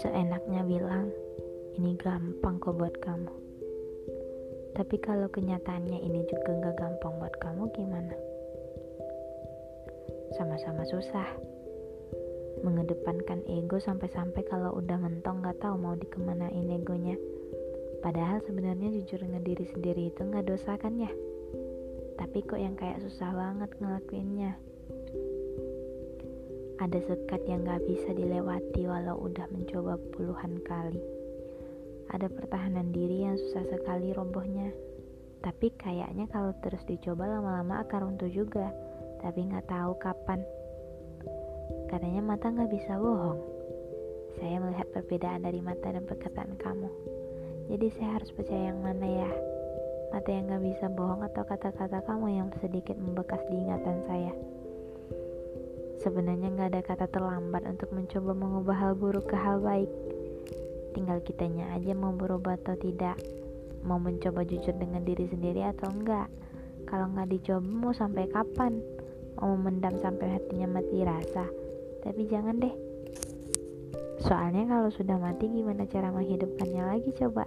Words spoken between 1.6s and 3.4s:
ini gampang kok buat kamu.